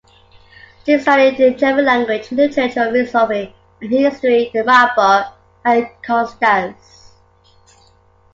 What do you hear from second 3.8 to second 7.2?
and history in Marburg and Konstanz.